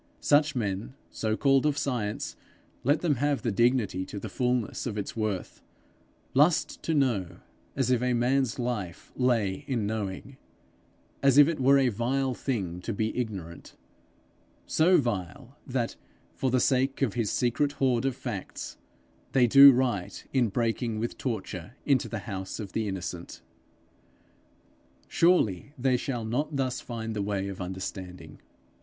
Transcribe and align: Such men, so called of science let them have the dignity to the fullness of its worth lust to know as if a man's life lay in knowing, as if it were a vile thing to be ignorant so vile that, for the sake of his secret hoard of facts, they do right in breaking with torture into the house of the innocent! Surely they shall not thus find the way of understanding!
Such 0.19 0.55
men, 0.55 0.95
so 1.11 1.37
called 1.37 1.63
of 1.67 1.77
science 1.77 2.35
let 2.83 3.01
them 3.01 3.17
have 3.17 3.43
the 3.43 3.51
dignity 3.51 4.03
to 4.07 4.19
the 4.19 4.29
fullness 4.29 4.87
of 4.87 4.97
its 4.97 5.15
worth 5.15 5.61
lust 6.33 6.81
to 6.81 6.95
know 6.95 7.37
as 7.75 7.91
if 7.91 8.01
a 8.01 8.15
man's 8.15 8.57
life 8.57 9.11
lay 9.15 9.63
in 9.67 9.85
knowing, 9.85 10.37
as 11.21 11.37
if 11.37 11.47
it 11.47 11.59
were 11.59 11.77
a 11.77 11.89
vile 11.89 12.33
thing 12.33 12.81
to 12.81 12.91
be 12.91 13.15
ignorant 13.15 13.75
so 14.65 14.97
vile 14.97 15.55
that, 15.67 15.97
for 16.33 16.49
the 16.49 16.59
sake 16.59 17.03
of 17.03 17.13
his 17.13 17.29
secret 17.29 17.73
hoard 17.73 18.03
of 18.03 18.15
facts, 18.15 18.77
they 19.33 19.45
do 19.45 19.71
right 19.71 20.25
in 20.33 20.49
breaking 20.49 20.97
with 20.97 21.15
torture 21.15 21.75
into 21.85 22.09
the 22.09 22.21
house 22.25 22.59
of 22.59 22.71
the 22.73 22.87
innocent! 22.87 23.43
Surely 25.07 25.73
they 25.77 25.95
shall 25.95 26.25
not 26.25 26.55
thus 26.55 26.81
find 26.81 27.15
the 27.15 27.21
way 27.21 27.47
of 27.47 27.61
understanding! 27.61 28.39